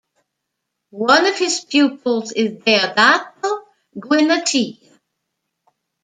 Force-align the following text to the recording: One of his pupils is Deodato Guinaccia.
One 1.13 1.27
of 1.27 1.37
his 1.37 1.59
pupils 1.63 2.31
is 2.31 2.63
Deodato 2.63 3.59
Guinaccia. 3.95 4.97